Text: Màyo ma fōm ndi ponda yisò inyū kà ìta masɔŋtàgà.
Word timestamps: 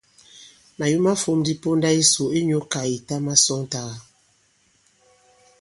Màyo 0.77 0.97
ma 1.05 1.13
fōm 1.21 1.39
ndi 1.41 1.53
ponda 1.61 1.89
yisò 1.97 2.23
inyū 2.39 2.59
kà 2.71 2.81
ìta 2.97 3.15
masɔŋtàgà. 3.25 3.95